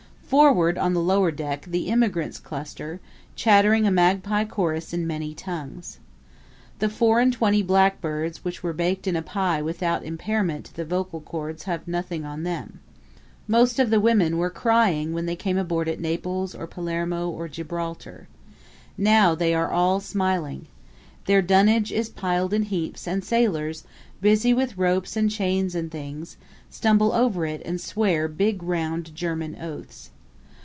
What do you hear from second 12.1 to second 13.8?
on them. Most